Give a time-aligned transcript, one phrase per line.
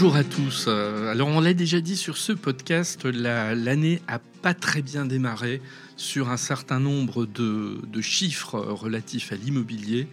[0.00, 0.66] Bonjour à tous.
[0.68, 5.60] Euh, alors on l'a déjà dit sur ce podcast, l'année a pas très bien démarré
[5.96, 10.06] sur un certain nombre de, chiffres relatifs à l'immobilier.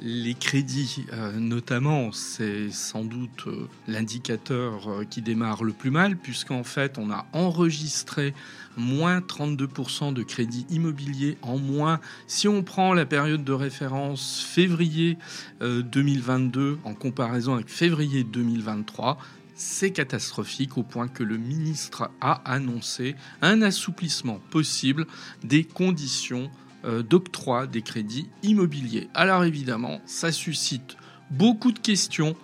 [0.00, 6.62] Les crédits, euh, notamment, c'est sans doute euh, l'indicateur qui démarre le plus mal, puisqu'en
[6.62, 8.34] fait, on a enregistré
[8.76, 12.00] moins 32% de crédits immobiliers en moins.
[12.26, 15.18] Si on prend la période de référence février
[15.60, 19.18] 2022 en comparaison avec février 2023,
[19.54, 25.06] c'est catastrophique au point que le ministre a annoncé un assouplissement possible
[25.42, 26.50] des conditions
[26.84, 29.08] euh, d'octroi des crédits immobiliers.
[29.14, 30.96] Alors évidemment, ça suscite
[31.30, 32.34] beaucoup de questions.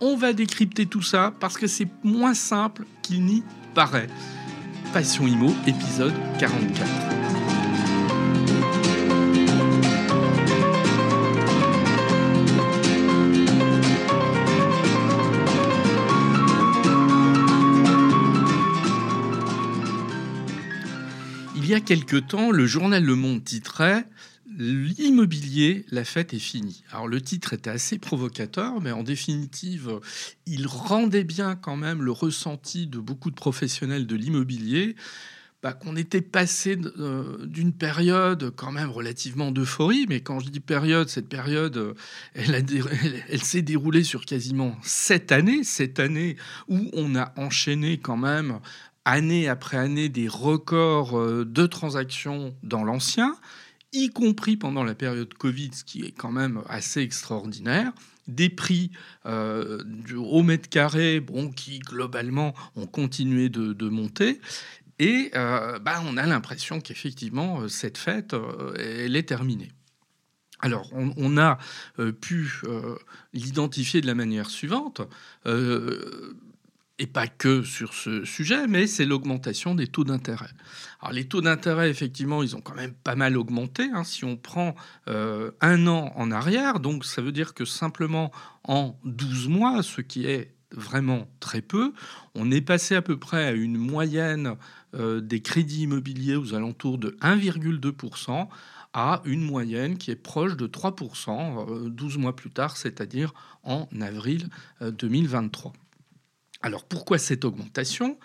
[0.00, 3.42] On va décrypter tout ça parce que c'est moins simple qu'il n'y
[3.74, 4.08] paraît.
[4.92, 7.18] Passion Imo, épisode 44.
[21.68, 24.06] il y a quelque temps, le journal Le Monde titrait
[24.56, 26.82] L'immobilier, la fête est finie.
[26.90, 30.00] Alors le titre était assez provocateur, mais en définitive,
[30.46, 34.96] il rendait bien quand même le ressenti de beaucoup de professionnels de l'immobilier.
[35.60, 40.60] Bah, qu'on était passé euh, d'une période quand même relativement d'euphorie, mais quand je dis
[40.60, 41.96] période, cette période,
[42.34, 42.64] elle,
[43.28, 46.36] elle s'est déroulée sur quasiment sept années, sept années
[46.68, 48.60] où on a enchaîné quand même
[49.04, 53.34] année après année des records euh, de transactions dans l'ancien,
[53.92, 57.92] y compris pendant la période Covid, ce qui est quand même assez extraordinaire
[58.26, 58.90] des prix
[59.24, 59.82] euh,
[60.16, 61.24] au mètre carré,
[61.56, 64.40] qui globalement ont continué de, monter.
[64.98, 68.36] Et euh, bah, on a l'impression qu'effectivement, cette fête,
[68.76, 69.72] elle est terminée.
[70.60, 71.56] Alors, on, a
[72.20, 72.50] pu
[73.32, 75.00] l'identifier de la manière suivante
[76.98, 80.50] et pas que sur ce sujet, mais c'est l'augmentation des taux d'intérêt.
[81.00, 83.88] Alors les taux d'intérêt, effectivement, ils ont quand même pas mal augmenté.
[83.92, 84.04] Hein.
[84.04, 84.74] Si on prend
[85.08, 88.32] euh, un an en arrière, donc ça veut dire que simplement
[88.64, 91.92] en 12 mois, ce qui est vraiment très peu,
[92.34, 94.56] on est passé à peu près à une moyenne
[94.94, 98.48] euh, des crédits immobiliers aux alentours de 1,2%
[98.92, 103.32] à une moyenne qui est proche de 3% 12 euh, mois plus tard, c'est-à-dire
[103.62, 104.48] en avril
[104.80, 105.72] 2023.
[106.60, 108.18] Alors pourquoi cette augmentation?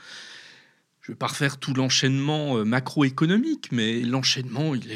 [1.01, 4.91] Je ne vais pas refaire tout l'enchaînement euh, macroéconomique, mais l'enchaînement, il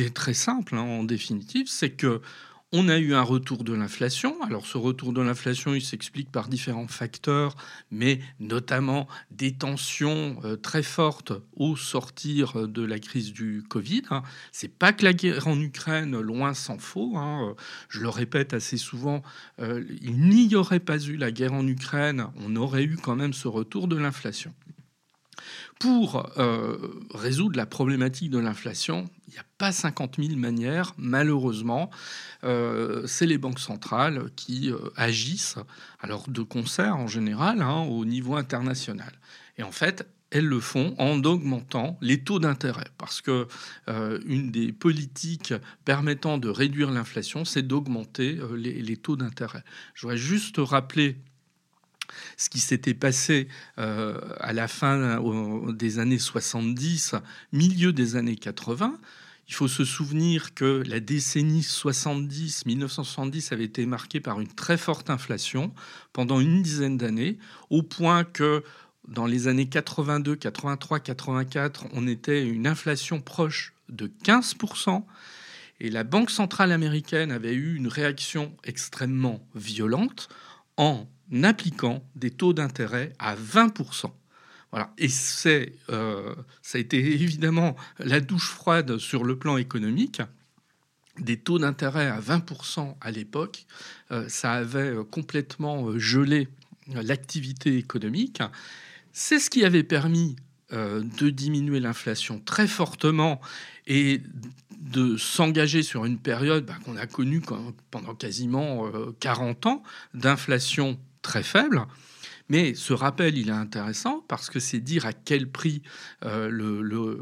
[0.00, 1.66] est, très simple hein, en définitive.
[1.68, 2.22] C'est que
[2.72, 4.42] on a eu un retour de l'inflation.
[4.42, 7.56] Alors ce retour de l'inflation, il s'explique par différents facteurs,
[7.90, 14.02] mais notamment des tensions euh, très fortes au sortir de la crise du Covid.
[14.10, 14.22] Hein.
[14.52, 17.16] C'est pas que la guerre en Ukraine, loin s'en faut.
[17.16, 17.54] Hein.
[17.88, 19.22] Je le répète assez souvent,
[19.60, 23.32] euh, il n'y aurait pas eu la guerre en Ukraine, on aurait eu quand même
[23.32, 24.52] ce retour de l'inflation.
[25.78, 26.76] Pour euh,
[27.14, 31.90] résoudre la problématique de l'inflation, il n'y a pas 50 000 manières, malheureusement.
[32.44, 35.56] Euh, c'est les banques centrales qui euh, agissent,
[36.00, 39.12] alors de concert en général, hein, au niveau international.
[39.56, 43.48] Et en fait, elles le font en augmentant les taux d'intérêt, parce que
[43.86, 45.54] une des politiques
[45.86, 49.64] permettant de réduire l'inflation, c'est d'augmenter les, les, taux d'intérêt.
[49.94, 51.16] Je voudrais juste rappeler
[52.36, 53.48] ce qui s'était passé
[53.78, 55.20] euh, à la fin
[55.72, 57.14] des années 70,
[57.52, 58.98] milieu des années 80.
[59.48, 64.76] Il faut se souvenir que la décennie 70, 1970 avait été marquée par une très
[64.76, 65.72] forte inflation
[66.12, 67.38] pendant une dizaine d'années,
[67.70, 68.62] au point que
[69.08, 75.02] dans les années 82, 83, 84, on était une inflation proche de 15%.
[75.80, 80.28] Et la Banque centrale américaine avait eu une réaction extrêmement violente
[80.78, 81.06] en
[81.42, 84.10] appliquant des taux d'intérêt à 20%.
[84.70, 84.92] Voilà.
[84.96, 90.22] Et c'est, euh, ça a été évidemment la douche froide sur le plan économique.
[91.18, 93.66] Des taux d'intérêt à 20% à l'époque,
[94.12, 96.48] euh, ça avait euh, complètement gelé
[96.86, 98.40] l'activité économique.
[99.12, 100.36] C'est ce qui avait permis
[100.70, 103.40] de diminuer l'inflation très fortement
[103.86, 104.20] et
[104.80, 107.40] de s'engager sur une période bah, qu'on a connue
[107.90, 109.82] pendant quasiment 40 ans
[110.14, 111.86] d'inflation très faible.
[112.48, 115.82] Mais ce rappel, il est intéressant parce que c'est dire à quel prix
[116.24, 117.20] euh, le, le,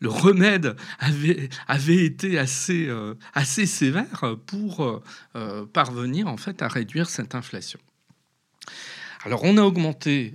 [0.00, 5.02] le, remède avait, avait été assez, euh, assez sévère pour
[5.36, 7.78] euh, parvenir en fait à réduire cette inflation.
[9.24, 10.34] Alors on a augmenté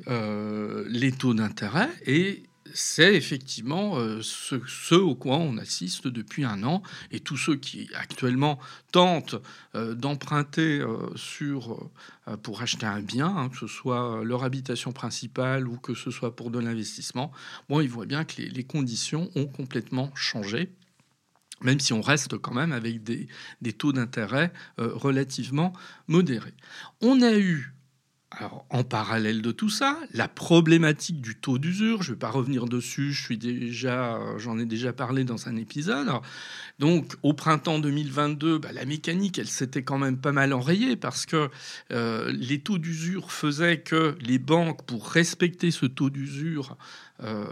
[0.88, 2.44] les taux d'intérêt et
[2.76, 6.84] c'est effectivement euh, ce, au quoi on assiste depuis un an.
[7.12, 8.60] Et tous ceux qui actuellement
[8.92, 9.36] tentent
[9.76, 10.84] euh, d'emprunter
[11.16, 11.90] sur,
[12.44, 16.36] pour acheter un bien, hein, que ce soit leur habitation principale ou que ce soit
[16.36, 17.32] pour de l'investissement,
[17.70, 20.72] bon, ils voient bien que les, les conditions ont complètement changé
[21.62, 23.28] même si on reste quand même avec des,
[23.62, 25.72] des taux d'intérêt relativement
[26.08, 26.54] modérés.
[27.00, 27.75] On a eu
[28.32, 32.32] alors, en parallèle de tout ça, la problématique du taux d'usure, je ne vais pas
[32.32, 36.10] revenir dessus, je j'en ai déjà parlé dans un épisode.
[36.80, 41.26] Donc, au printemps 2022, bah, la mécanique, elle s'était quand même pas mal enrayée parce
[41.26, 41.50] que
[41.94, 46.78] euh, les taux d'usure faisaient que les banques, pour respecter ce taux d'usure,
[47.24, 47.46] euh,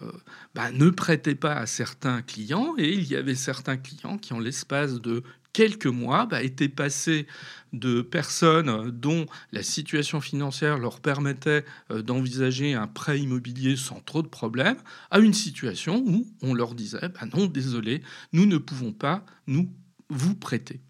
[0.56, 4.40] bah, ne prêtaient pas à certains clients et il y avait certains clients qui, en
[4.40, 5.24] l'espace de
[5.54, 7.28] quelques mois, bah, étaient passés
[7.72, 14.22] de personnes dont la situation financière leur permettait euh, d'envisager un prêt immobilier sans trop
[14.22, 14.78] de problèmes,
[15.10, 19.72] à une situation où on leur disait bah non, désolé, nous ne pouvons pas nous
[20.10, 20.82] vous prêter.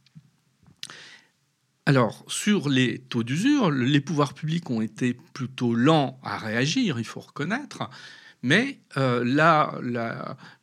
[1.85, 7.05] Alors, sur les taux d'usure, les pouvoirs publics ont été plutôt lents à réagir, il
[7.05, 7.89] faut reconnaître.
[8.43, 9.79] Mais euh, là,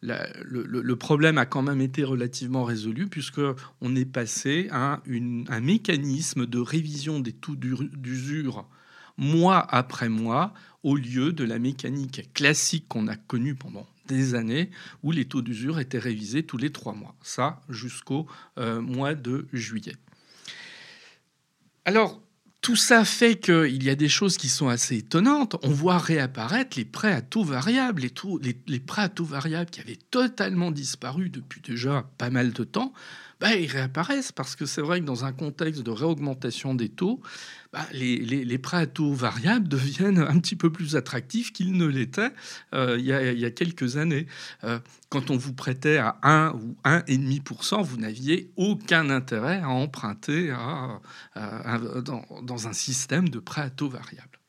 [0.03, 3.41] le, problème a quand même été relativement résolu puisque
[3.81, 5.01] on est passé à
[5.49, 8.67] un mécanisme de révision des taux d'usure
[9.17, 14.71] mois après mois au lieu de la mécanique classique qu'on a connue pendant des années
[15.03, 17.15] où les taux d'usure étaient révisés tous les trois mois.
[17.23, 18.27] Ça jusqu'au
[18.59, 19.97] euh, mois de juillet.
[21.87, 22.21] Alors,
[22.61, 25.57] tout ça fait qu'il y a des choses qui sont assez étonnantes.
[25.63, 29.81] On voit réapparaître les prêts à taux variables, les, les, prêts à taux variables qui
[29.81, 32.93] avaient totalement disparu depuis déjà pas mal de temps.
[33.41, 37.21] Ben, ils réapparaissent parce que c'est vrai que dans un contexte de réaugmentation des taux,
[37.73, 42.33] bah, les, prêts à taux variables deviennent un petit peu plus attractifs qu'ils ne l'étaient
[42.75, 44.27] euh, il, y a, quelques années.
[44.65, 44.79] Euh,
[45.09, 50.55] quand on vous prêtait à 1 ou 1,5%, vous n'aviez aucun intérêt à emprunter
[51.35, 54.40] dans un système de prêts à taux variables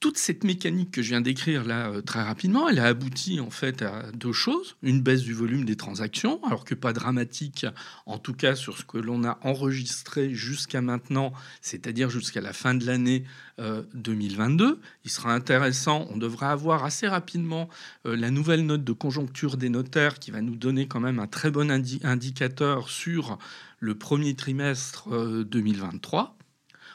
[0.00, 3.50] toute cette mécanique que je viens d'écrire là euh, très rapidement, elle a abouti en
[3.50, 4.76] fait à deux choses.
[4.82, 7.66] Une baisse du volume des transactions, alors que pas dramatique,
[8.06, 12.74] en tout cas sur ce que l'on a enregistré jusqu'à maintenant, c'est-à-dire jusqu'à la fin
[12.74, 13.24] de l'année
[13.58, 14.64] 2022.
[14.64, 17.68] Euh, Il sera intéressant, on devrait avoir assez rapidement
[18.06, 21.26] euh, la nouvelle note de conjoncture des notaires qui va nous donner quand même un
[21.26, 23.38] très bon indicateur sur
[23.80, 25.10] le premier trimestre
[25.44, 26.39] 2023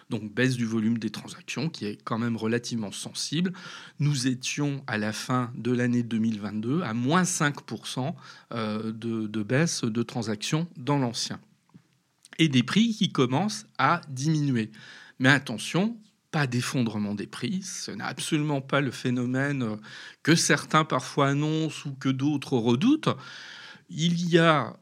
[0.10, 3.54] donc baisse du volume des transactions qui est quand même relativement sensible.
[4.00, 8.14] Nous étions à la fin de l'année 2022 à moins 5%
[8.54, 11.40] euh, de, de baisse de transactions dans l'ancien.
[12.38, 14.72] Et des prix qui commencent à diminuer.
[15.20, 15.98] Mais attention,
[16.32, 17.62] pas d'effondrement des prix.
[17.64, 19.78] Ce n'est absolument pas le phénomène
[20.22, 23.10] que certains parfois annoncent ou que d'autres redoutent.
[23.90, 24.76] Il y a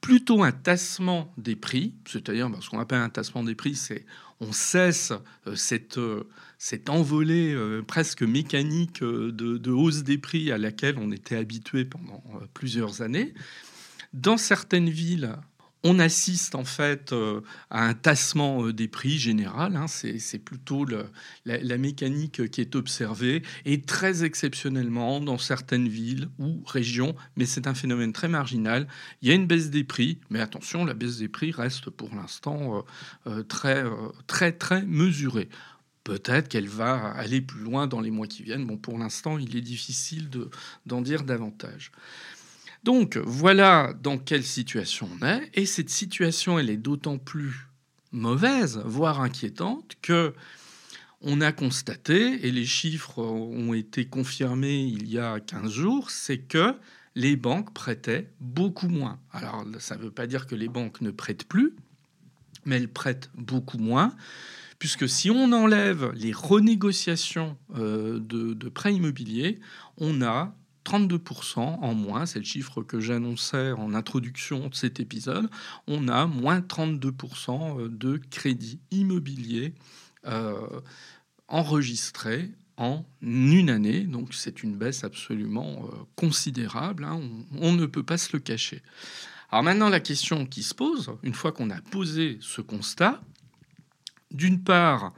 [0.00, 4.06] plutôt un tassement des prix, c'est-à-dire ce qu'on appelle un tassement des prix, c'est
[4.40, 5.12] on cesse
[5.46, 11.10] euh, cette, euh, cette envolée euh, presque mécanique de, hausse des prix à laquelle on
[11.10, 12.22] était habitué pendant
[12.54, 13.34] plusieurs années.
[14.12, 15.36] Dans certaines villes,
[15.84, 17.14] on assiste en fait
[17.70, 19.76] à un tassement des prix général.
[19.76, 19.86] Hein.
[19.86, 20.84] c'est plutôt
[21.44, 27.66] la, mécanique qui est observée et très exceptionnellement dans certaines villes ou régions, mais c'est
[27.66, 28.88] un phénomène très marginal.
[29.22, 32.14] Il y a une baisse des prix, mais attention, la baisse des prix reste pour
[32.14, 32.84] l'instant
[33.48, 33.84] très
[34.26, 35.48] très très mesurée.
[36.08, 38.66] Peut-être qu'elle va aller plus loin dans les mois qui viennent.
[38.66, 40.30] Bon, pour l'instant, il est difficile
[40.86, 41.92] d'en dire davantage.
[42.84, 47.68] Donc voilà dans quelle situation on est, et cette situation elle est d'autant plus
[48.12, 50.34] mauvaise, voire inquiétante, que
[51.20, 56.38] on a constaté, et les chiffres ont été confirmés il y a 15 jours, c'est
[56.38, 56.74] que
[57.16, 59.18] les banques prêtaient beaucoup moins.
[59.32, 61.74] Alors ça ne veut pas dire que les banques ne prêtent plus,
[62.64, 64.14] mais elles prêtent beaucoup moins,
[64.78, 69.58] puisque si on enlève les renégociations euh, de prêts immobiliers,
[69.96, 70.54] on a
[70.88, 75.50] 32% en moins, c'est le chiffre que j'annonçais en introduction de cet épisode,
[75.86, 79.74] on a moins 32% euh, de crédits immobiliers
[80.26, 80.80] euh,
[81.46, 84.04] enregistrés en une année.
[84.04, 87.20] Donc c'est une baisse absolument euh, considérable, hein.
[87.58, 88.82] on, ne peut pas se le cacher.
[89.50, 93.20] Alors maintenant la question qui se pose, une fois qu'on a posé ce constat,
[94.30, 95.12] d'une part,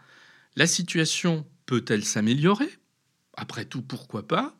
[0.56, 2.70] la situation peut-elle s'améliorer?
[3.34, 4.56] Après tout, pourquoi pas?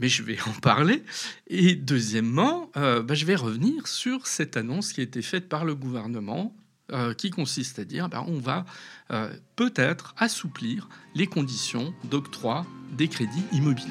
[0.00, 1.04] Mais je vais en parler.
[1.46, 5.64] Et deuxièmement, euh, bah, je vais revenir sur cette annonce qui a été faite par
[5.64, 6.56] le gouvernement
[6.90, 8.64] euh, qui consiste à dire ben, on va
[9.12, 12.66] euh, peut-être assouplir les conditions d'octroi
[12.96, 13.86] des crédits immobiliers.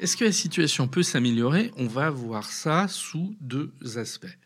[0.00, 1.70] Est-ce que la situation peut s'améliorer?
[1.76, 4.36] On va voir ça sous deux aspects.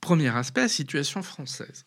[0.00, 1.84] Premier aspect, situation française.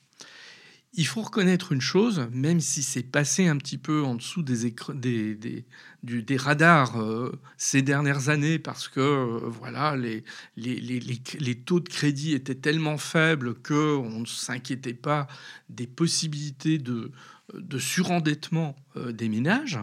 [0.93, 4.73] Il faut reconnaître une chose, même si c'est passé un petit peu en dessous des,
[4.95, 10.23] des, radars euh, ces dernières années, parce que euh, voilà, les,
[10.57, 15.27] les, les, taux de crédit étaient tellement faibles qu'on ne s'inquiétait pas
[15.69, 17.11] des possibilités de,
[17.53, 19.79] de surendettement euh, des ménages.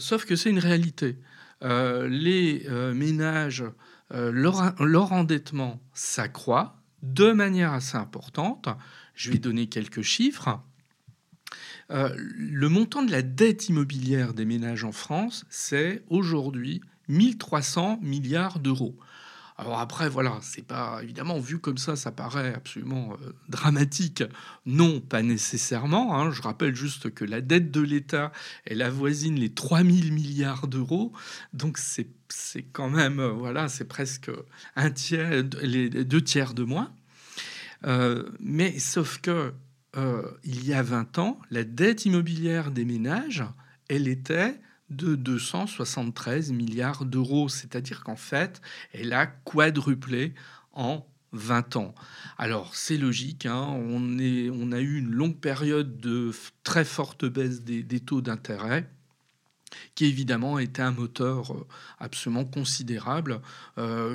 [0.00, 1.16] sauf que c'est une réalité.
[1.62, 3.64] les ménages,
[4.10, 8.68] leur, leur endettement s'accroît de manière assez importante.
[9.14, 10.60] Je vais donner quelques chiffres.
[11.90, 18.58] Euh, le montant de la dette immobilière des ménages en France, c'est aujourd'hui 1300 milliards
[18.58, 18.96] d'euros.
[19.58, 24.24] Alors après, voilà, c'est pas évidemment vu comme ça, ça paraît absolument euh, dramatique.
[24.64, 26.18] Non, pas nécessairement.
[26.18, 26.30] Hein.
[26.32, 28.32] Je rappelle juste que la dette de l'État,
[28.64, 31.12] elle avoisine les 3000 milliards d'euros.
[31.52, 32.08] Donc c'est
[32.72, 34.30] quand même, euh, voilà, c'est presque
[34.74, 36.92] un tiers, les deux tiers de moins.
[37.86, 39.52] Euh, mais sauf que
[39.96, 43.44] euh, il y a 20 ans, la dette immobilière des ménages,
[43.88, 44.58] elle était
[44.90, 48.60] de 273 milliards d'euros, c'est-à-dire qu'en fait,
[48.92, 50.34] elle a quadruplé
[50.72, 51.94] en 20 ans.
[52.36, 56.30] Alors c'est logique, hein, on, a eu une longue période de
[56.62, 58.88] très forte baisse des, taux d'intérêt
[59.94, 61.66] qui évidemment était un moteur euh,
[61.98, 63.40] absolument considérable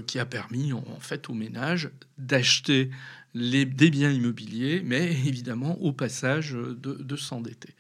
[0.06, 2.92] qui a permis en fait aux ménages d'acheter
[3.36, 7.74] des biens immobiliers, mais évidemment au passage de, s'endetter.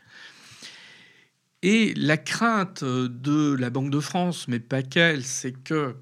[1.64, 5.96] Et la crainte de la Banque de France, mais pas qu'elle, c'est que,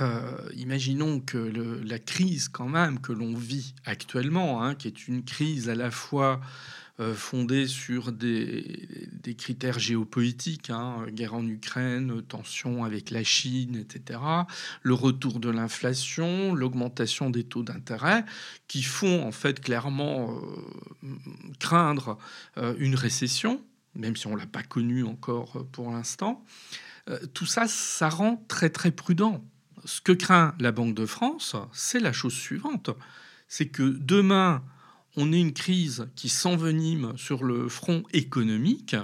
[0.00, 1.38] euh, imaginons que
[1.84, 5.90] la crise quand même que l'on vit actuellement, hein, qui est une crise à la
[5.90, 6.46] fois euh,
[7.14, 14.20] fondée sur des, critères géopolitiques, hein, guerre en Ukraine, tension avec la Chine, etc.,
[14.82, 18.24] le retour de l'inflation, l'augmentation des taux d'intérêt,
[18.68, 20.36] qui font en fait clairement
[21.02, 21.08] euh,
[21.58, 22.18] craindre
[22.58, 23.64] euh, une récession,
[23.94, 26.44] même si on ne l'a pas connue encore pour l'instant.
[27.34, 29.44] tout ça, ça rend très très prudent.
[29.84, 32.90] Ce que craint la Banque de France, c'est la chose suivante,
[33.48, 34.62] c'est que demain,
[35.16, 38.96] on ait une crise qui s'envenime sur le front économique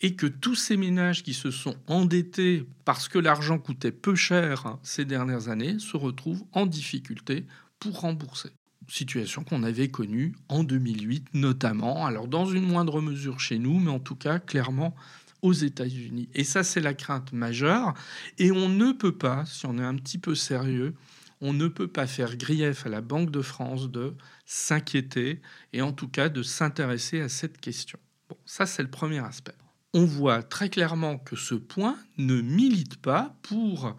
[0.00, 4.78] et que tous ces ménages qui se sont endettés parce que l'argent coûtait peu cher
[4.82, 7.46] ces dernières années se retrouvent en difficulté
[7.78, 8.50] pour rembourser.
[8.88, 13.90] Situation qu'on avait connue en 2008 notamment, alors dans une moindre mesure chez nous, mais
[13.90, 14.94] en tout cas clairement
[15.42, 16.28] aux États-Unis.
[16.34, 17.94] Et ça, c'est la crainte majeure.
[18.38, 20.94] Et on ne peut pas, si on est un petit peu sérieux,
[21.40, 25.40] on ne peut pas faire grief à la Banque de France de s'inquiéter
[25.72, 27.98] et en tout cas de s'intéresser à cette question.
[28.28, 29.54] Bon, ça c'est le premier aspect.
[29.92, 33.96] On voit très clairement que ce point ne milite pas pour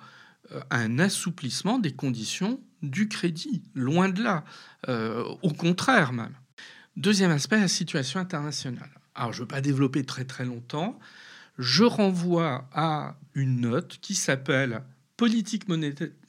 [0.51, 4.43] euh, un assouplissement des conditions du crédit, loin de là,
[4.87, 6.35] euh, au contraire même.
[6.97, 8.89] Deuxième aspect, la situation internationale.
[9.15, 10.99] Alors je ne veux pas développer très très longtemps.
[11.57, 14.83] Je renvoie à une note qui s'appelle
[15.21, 15.67] politique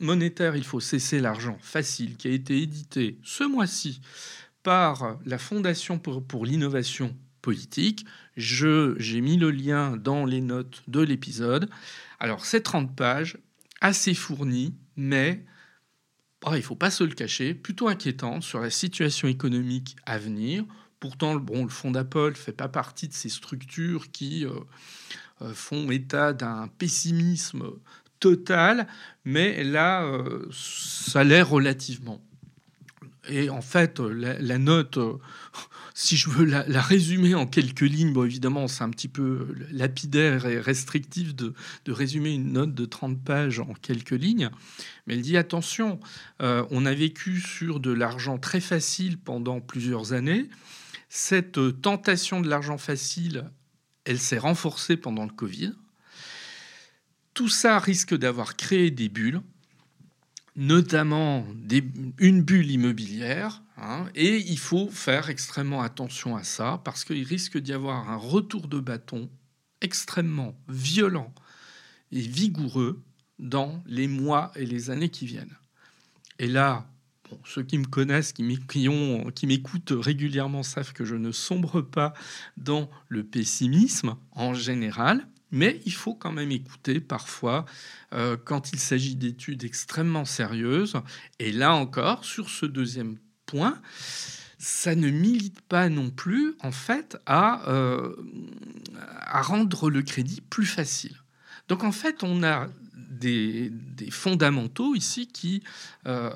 [0.00, 4.02] monétaire, il faut cesser l'argent facile, qui a été édité ce mois-ci
[4.62, 8.04] par la Fondation pour, l'innovation politique.
[8.37, 11.70] J'ai mis le lien dans les notes de l'épisode.
[12.20, 13.38] Alors, c'est 30 pages,
[13.80, 15.42] assez fournies, mais
[16.44, 20.18] oh, il ne faut pas se le cacher, plutôt inquiétante sur la situation économique à
[20.18, 20.66] venir.
[21.00, 24.50] Pourtant, bon, le Fonds d'Apple ne fait pas partie de ces structures qui euh,
[25.40, 27.64] euh, font état d'un pessimisme
[28.23, 28.87] total,
[29.25, 32.25] mais là, euh, ça l'est relativement.
[33.29, 35.14] Et en fait, la, note, euh,
[35.95, 40.61] si je veux la, résumer en quelques lignes, évidemment, c'est un petit peu lapidaire et
[40.61, 41.52] restrictif de,
[41.88, 44.50] résumer une note de 30 pages en quelques lignes,
[45.07, 45.99] mais elle dit attention,
[46.41, 50.49] euh, on a vécu sur de l'argent très facile pendant plusieurs années.
[51.09, 53.50] Cette tentation de l'argent facile,
[54.05, 55.73] elle s'est renforcée pendant le Covid.
[57.34, 59.40] Tout ça risque d'avoir créé des bulles,
[60.54, 61.46] notamment
[62.18, 67.56] une bulle immobilière, hein, et il faut faire extrêmement attention à ça, parce qu'il risque
[67.56, 69.30] d'y avoir un retour de bâton
[69.80, 71.32] extrêmement violent
[72.10, 73.02] et vigoureux
[73.38, 75.56] dans les mois et les années qui viennent.
[76.38, 76.86] Et là,
[77.46, 82.12] ceux qui me connaissent, qui m'écoutent régulièrement savent que je ne sombre pas
[82.58, 87.66] dans le pessimisme en général, Mais il faut quand même écouter parfois
[88.14, 90.97] euh, quand il s'agit d'études extrêmement sérieuses.
[91.38, 93.80] Et là encore, sur ce deuxième point,
[94.59, 98.14] ça ne milite pas non plus en fait à, euh,
[99.30, 101.16] rendre le crédit plus facile.
[101.68, 103.73] Donc en fait, on a des,
[104.11, 105.62] fondamentaux ici qui,
[106.06, 106.30] euh,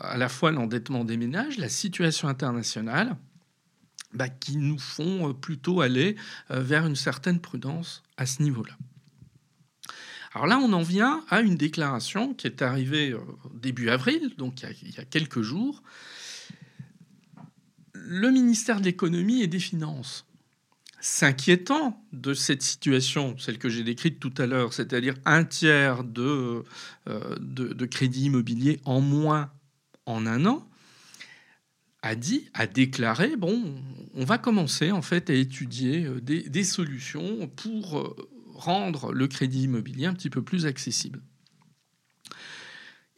[0.00, 3.16] à la fois l'endettement des ménages, la situation internationale,
[4.12, 6.16] bah, qui nous font plutôt aller
[6.50, 8.76] vers une certaine prudence à ce niveau-là.
[10.32, 13.14] Alors là, on en vient à une déclaration qui est arrivée
[13.54, 15.82] début avril, donc il y a quelques jours.
[17.94, 20.26] Le ministère de l'économie et des finances
[21.00, 26.62] s'inquiétant de cette situation, celle que j'ai décrite tout à l'heure, c'est-à-dire un tiers euh,
[27.40, 29.50] de, crédit immobilier en moins
[30.06, 30.68] en un an,
[32.02, 33.82] a dit, a déclaré, bon,
[34.14, 38.16] on va commencer en fait à étudier euh, des, solutions pour euh,
[38.54, 41.20] rendre le crédit immobilier un petit peu plus accessible.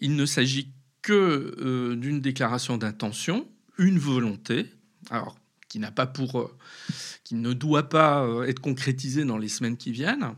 [0.00, 3.48] Il ne s'agit que d'une déclaration d'intention,
[3.78, 4.66] une volonté,
[5.10, 5.36] alors
[5.68, 6.50] qui n'a pas pour
[7.24, 10.34] qui ne doit pas euh, être concrétisé dans les semaines qui viennent.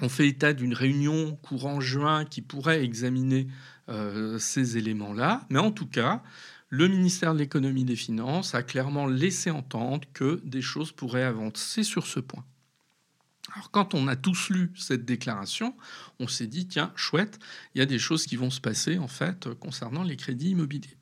[0.00, 3.46] On fait état d'une réunion courant juin qui pourrait examiner
[3.88, 6.22] euh, ces éléments-là, mais en tout cas,
[6.70, 11.24] le ministère de l'économie et des finances a clairement laissé entendre que des choses pourraient
[11.24, 12.44] avancer sur ce point.
[13.52, 15.74] Alors quand on a tous lu cette déclaration,
[16.20, 17.40] on s'est dit tiens chouette,
[17.74, 20.96] il y a des choses qui vont se passer en fait concernant les crédits immobiliers.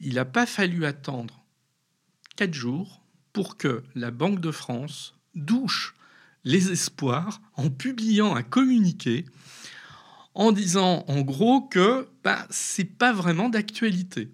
[0.00, 1.42] Il n'a pas fallu attendre
[2.36, 3.02] quatre jours
[3.32, 5.94] pour que la Banque de France douche
[6.44, 9.24] les espoirs en publiant un communiqué
[10.34, 14.30] en disant en gros que bah, c'est pas vraiment d'actualité.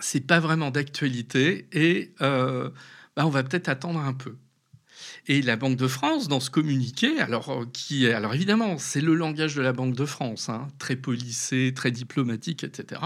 [0.00, 2.70] C'est pas vraiment d'actualité et euh,
[3.16, 4.36] bah, on va peut-être attendre un peu.
[5.26, 9.14] Et la Banque de France, dans ce communiqué, alors, euh, qui alors évidemment, c'est le
[9.14, 13.00] langage de la Banque de France, hein, très policé, très diplomatique, etc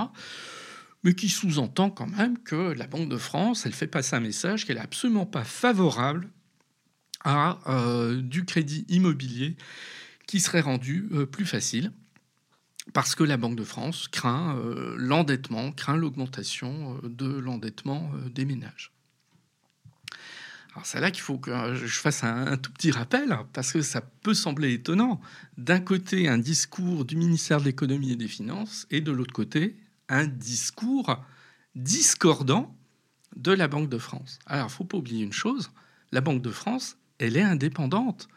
[1.07, 4.65] mais qui sous-entend quand même que la Banque de France, elle fait passer un message
[4.65, 6.31] qu'elle n'est absolument pas favorable
[7.25, 9.59] à euh, du crédit immobilier
[10.27, 11.93] qui serait rendu plus facile
[12.93, 18.93] parce que la Banque de France craint euh, l'endettement, craint l'augmentation de l'endettement des ménages.
[20.75, 24.01] Alors c'est là qu'il faut que je fasse un, tout petit rappel, parce que ça
[24.01, 25.21] peut sembler étonnant.
[25.57, 29.77] D'un côté, un discours du ministère de l'économie et des finances, et de l'autre côté,
[30.09, 31.25] un discours
[31.77, 32.77] discordant
[33.37, 34.41] de la Banque de France.
[34.47, 35.71] Alors, il ne faut pas oublier une chose,
[36.11, 38.29] la Banque de France, elle est indépendante.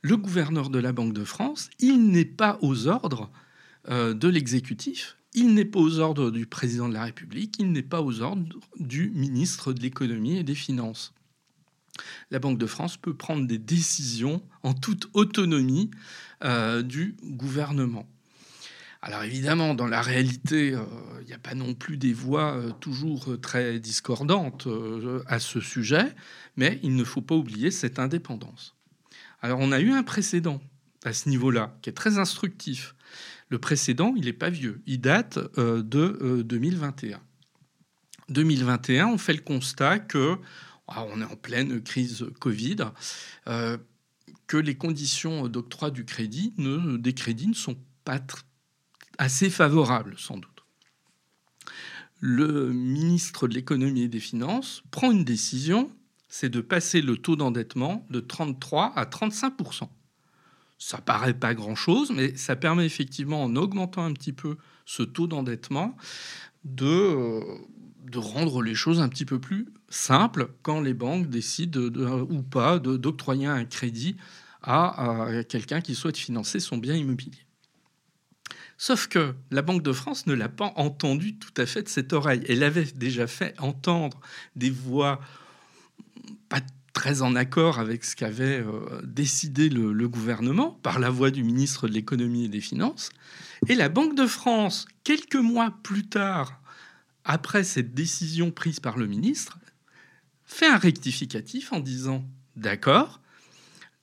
[0.00, 3.41] Le gouverneur de la Banque de France, il n'est pas aux ordres euh,
[3.88, 8.02] de l'exécutif, il n'est pas aux ordres du président de la République, il n'est pas
[8.02, 8.44] aux ordres
[8.78, 11.14] du ministre de l'économie et des finances.
[12.30, 15.90] La Banque de France peut prendre des décisions en toute autonomie
[16.44, 18.06] euh, du gouvernement.
[19.04, 20.84] Alors évidemment, dans la réalité, euh,
[21.22, 24.68] il n'y a pas non plus des voix euh, toujours euh, très discordantes
[25.26, 26.14] à ce sujet,
[26.56, 28.76] mais il ne faut pas oublier cette indépendance.
[29.40, 30.60] Alors on a eu un précédent
[31.04, 32.94] à ce niveau-là, qui est très instructif.
[33.52, 37.20] Le précédent, il n'est pas vieux, il date de 2021.
[38.30, 40.38] 2021, on fait le constat que
[40.88, 42.78] ah, on est en pleine crise Covid,
[43.44, 48.20] que les conditions d'octroi du crédit, ne, des crédits ne sont pas
[49.18, 50.64] assez favorable sans doute.
[52.20, 55.94] Le ministre de l'économie et des finances prend une décision,
[56.26, 59.54] c'est de passer le taux d'endettement de 33 à 35
[60.82, 65.28] ça paraît pas grand-chose, mais ça permet effectivement, en augmentant un petit peu ce taux
[65.28, 65.96] d'endettement,
[66.64, 67.40] de, euh,
[68.16, 71.80] rendre les choses un petit peu plus simples quand les banques décident
[72.28, 74.16] ou pas d'octroyer un crédit
[74.62, 77.46] à quelqu'un qui souhaite financer son bien immobilier.
[78.76, 82.12] Sauf que la Banque de France ne l'a pas entendu tout à fait de cette
[82.12, 82.42] oreille.
[82.48, 84.20] Elle avait déjà fait entendre
[84.56, 85.20] des voix
[86.92, 91.88] très en accord avec ce qu'avait euh, décidé le, gouvernement par la voix du ministre
[91.88, 93.10] de l'économie et des finances.
[93.68, 96.60] Et la Banque de France, quelques mois plus tard,
[97.24, 99.58] après cette décision prise par le ministre,
[100.44, 102.24] fait un rectificatif en disant
[102.56, 103.20] d'accord,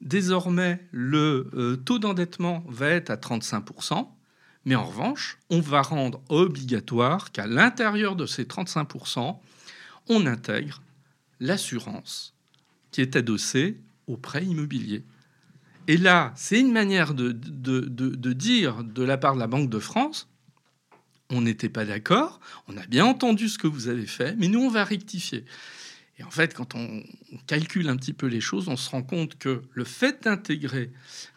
[0.01, 4.07] désormais le euh, taux d'endettement va être à 35%,
[4.65, 9.37] mais en revanche, on va rendre obligatoire qu'à l'intérieur de ces 35%,
[10.07, 10.81] on intègre
[11.39, 12.33] l'assurance
[12.91, 15.03] qui est adossée au prêt immobilier.
[15.87, 19.79] Et là, c'est une manière de, de, dire de la part de la Banque de
[19.79, 20.29] France,
[21.31, 24.59] on n'était pas d'accord, on a bien entendu ce que vous avez fait, mais nous,
[24.59, 25.45] on va rectifier.
[26.19, 27.03] Et en fait, quand on
[27.47, 30.91] calcule un petit peu les choses, on se rend compte que le fait d'intégrer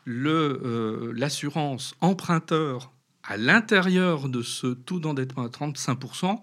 [0.08, 6.40] euh, l'assurance emprunteur à l'intérieur de ce taux d'endettement à 35%,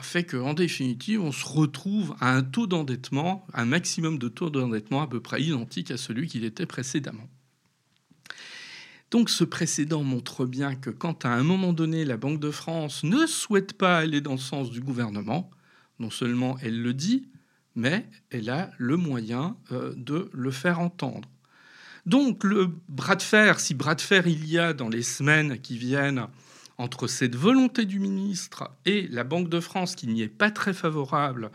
[0.00, 5.02] fait qu'en définitive, on se retrouve à un taux d'endettement, un maximum de taux d'endettement
[5.02, 7.28] à peu près identique à celui qu'il était précédemment.
[9.12, 13.04] Donc ce précédent montre bien que quand à un moment donné la Banque de France
[13.04, 15.50] ne souhaite pas aller dans le sens du gouvernement,
[16.00, 17.28] non seulement elle le dit,
[17.76, 21.28] mais elle a le moyen euh, de le faire entendre.
[22.04, 25.60] Donc le bras de fer, si bras de fer il y a dans les semaines
[25.60, 26.26] qui viennent
[26.78, 30.74] entre cette volonté du ministre et la Banque de France qui n'y est pas très
[30.74, 31.50] favorable,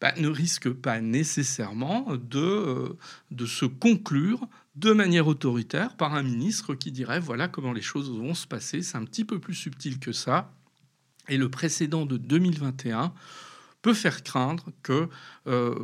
[0.00, 2.98] bah, ne risque pas nécessairement de, euh,
[3.30, 8.10] de se conclure de manière autoritaire par un ministre qui dirait voilà comment les choses
[8.10, 8.82] vont se passer.
[8.82, 10.52] C'est un petit peu plus subtil que ça.
[11.28, 13.12] Et le précédent de 2021
[13.86, 15.08] peut faire craindre que
[15.46, 15.76] euh,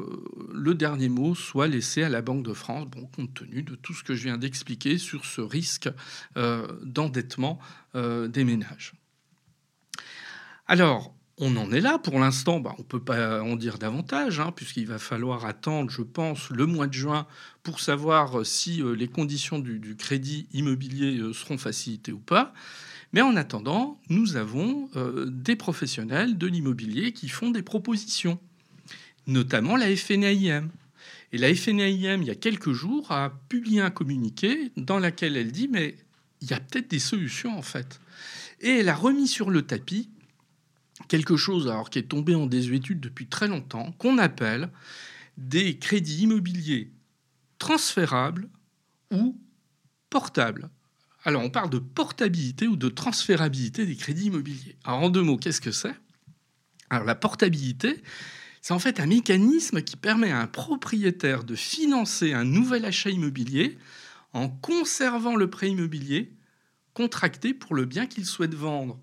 [0.53, 3.95] le dernier mot soit laissé à la Banque de France, bon, compte tenu de tout
[3.95, 5.89] ce que je viens d'expliquer sur ce risque
[6.37, 7.61] euh, d'endettement
[7.95, 8.95] euh, des ménages.
[10.67, 12.59] Alors, on en est là pour l'instant.
[12.59, 16.51] Bah, on ne peut pas en dire davantage, hein, puisqu'il va falloir attendre, je pense,
[16.51, 17.29] le mois de juin
[17.63, 22.53] pour savoir si les conditions du crédit immobilier seront facilitées ou pas.
[23.13, 28.39] Mais en attendant, nous avons euh, des professionnels de l'immobilier qui font des propositions,
[29.27, 30.71] notamment la FNAIM.
[31.33, 35.53] Et la FNAIM, il y a quelques jours, a publié un communiqué dans lequel elle
[35.53, 35.97] dit mais
[36.41, 38.01] il y a peut-être des solutions en fait.
[38.61, 40.09] Et elle a remis sur le tapis
[41.09, 44.71] quelque chose alors qui est tombé en désuétude depuis très longtemps, qu'on appelle
[45.37, 46.91] des crédits immobiliers
[47.59, 48.49] transférables
[49.11, 49.39] ou
[50.11, 50.71] portables.
[51.25, 54.77] Alors, on parle de portabilité ou de transférabilité des crédits immobiliers.
[54.85, 55.95] Alors, en deux mots, qu'est-ce que c'est?
[56.91, 58.03] Alors, la portabilité,
[58.61, 63.11] c'est en fait un mécanisme qui permet à un propriétaire de financer un nouvel achat
[63.11, 63.79] immobilier
[64.33, 66.33] en conservant le prêt immobilier
[66.95, 69.01] contracté pour le bien qu'il souhaite vendre.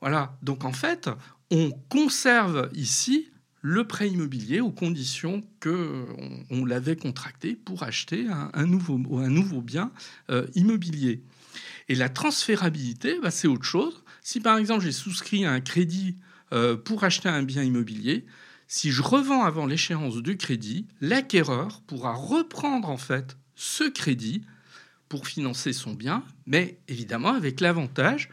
[0.00, 1.10] Voilà, donc en fait,
[1.50, 3.30] on conserve ici
[3.62, 6.06] le prêt immobilier aux conditions que
[6.50, 9.92] on, l'avait contracté pour acheter un, nouveau, un nouveau bien
[10.30, 11.22] euh, immobilier.
[11.88, 14.02] Et la transférabilité, bah, c'est autre chose.
[14.22, 16.16] Si par exemple j'ai souscrit un crédit
[16.52, 18.26] euh, pour acheter un bien immobilier,
[18.68, 24.42] si je revends avant l'échéance du crédit, l'acquéreur pourra reprendre en fait ce crédit
[25.08, 28.30] pour financer son bien, mais évidemment avec l'avantage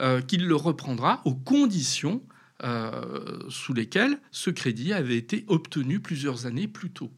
[0.00, 2.22] euh, qu'il le reprendra aux conditions
[2.62, 7.10] euh, sous lesquelles ce crédit avait été obtenu plusieurs années plus tôt.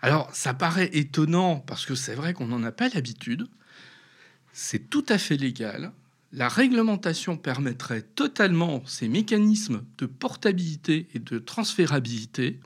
[0.00, 3.48] Alors ça paraît étonnant parce que c'est vrai qu'on n'en a pas l'habitude,
[4.60, 5.92] c'est tout à fait légal.
[6.32, 12.58] La réglementation permettrait totalement ces mécanismes de portabilité et de transférabilité.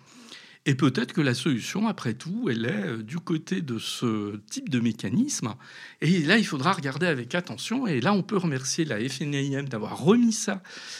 [0.64, 4.68] Et peut-être que la solution, après tout, elle est euh, du côté de ce type
[4.68, 5.55] de mécanisme.
[6.01, 7.88] Et là, il faudra regarder avec attention.
[7.88, 10.37] Et là, on peut remercier la FNIM d'avoir remis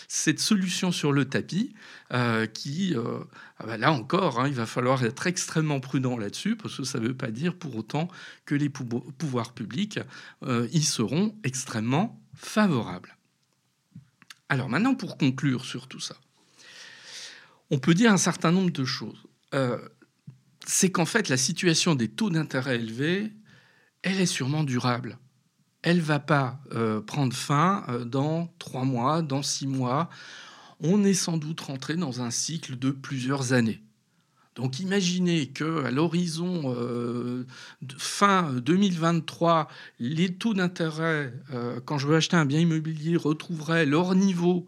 [0.09, 1.75] cette solution sur le tapis,
[2.13, 3.21] euh, qui, euh,
[3.59, 6.99] ah bah là encore, hein, il va falloir être extrêmement prudent là-dessus, parce que ça
[6.99, 8.09] ne veut pas dire pour autant
[8.45, 10.01] que les pouvoirs publics
[10.73, 13.17] y seront extrêmement favorables.
[14.49, 16.17] Alors maintenant, pour conclure sur tout ça,
[17.71, 19.23] on peut dire un certain nombre de choses.
[19.55, 19.79] Euh,
[20.67, 23.33] c'est qu'en fait, la situation des taux d'intérêt élevés,
[24.03, 25.19] elle est sûrement durable.
[25.83, 30.09] Elle va pas euh, prendre fin euh, dans trois mois, dans six mois.
[30.81, 33.83] On est sans doute rentré dans un cycle de plusieurs années.
[34.55, 36.77] Donc imaginez que à l'horizon
[37.97, 39.67] fin 2023,
[39.99, 41.33] les taux d'intérêt,
[41.87, 44.67] quand je veux acheter un bien immobilier, retrouveraient leur niveau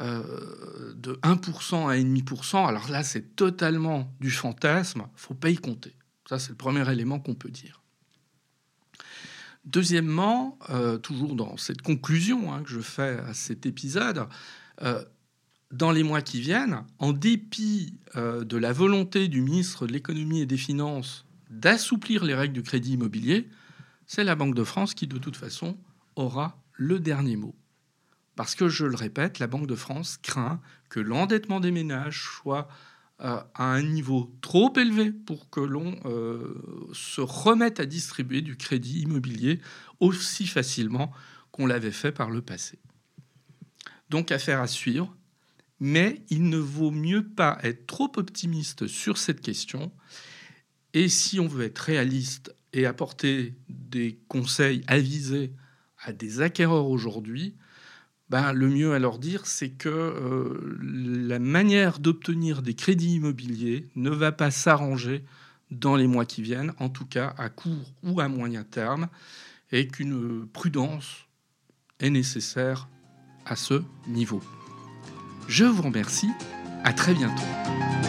[0.00, 5.06] euh, de 1% à 1,5%, alors là, c'est totalement du fantasme.
[5.16, 5.94] faut pas y compter.
[6.28, 7.82] Ça, c'est le premier élément qu'on peut dire.
[9.64, 14.26] Deuxièmement, euh, toujours dans cette conclusion hein, que je fais à cet épisode,
[14.80, 15.04] euh,
[15.70, 20.46] dans les mois qui viennent, en dépit de la volonté du ministre de l'économie et
[20.46, 23.48] des finances d'assouplir les règles du crédit immobilier,
[24.06, 25.78] c'est la Banque de France qui, de toute façon,
[26.14, 27.54] aura le dernier mot.
[28.36, 32.68] Parce que, je le répète, la Banque de France craint que l'endettement des ménages soit
[33.20, 38.56] euh, à un niveau trop élevé pour que l'on euh, se remette à distribuer du
[38.56, 39.60] crédit immobilier
[40.00, 41.12] aussi facilement
[41.52, 42.78] qu'on l'avait fait par le passé.
[44.08, 45.14] Donc affaire à suivre,
[45.78, 49.92] mais il ne vaut mieux pas être trop optimiste sur cette question.
[50.92, 55.52] Et si on veut être réaliste et apporter des conseils avisés
[56.02, 57.54] à des acquéreurs aujourd'hui,
[58.32, 63.90] ben, le mieux à leur dire, c'est que euh, la manière d'obtenir des crédits immobiliers
[63.94, 65.22] ne va pas s'arranger
[65.70, 69.08] dans les mois qui viennent, en tout cas à court ou à moyen terme,
[69.70, 71.26] et qu'une prudence
[72.00, 72.88] est nécessaire
[73.44, 74.42] à ce niveau.
[75.46, 76.30] Je vous remercie,
[76.84, 78.01] à très bientôt.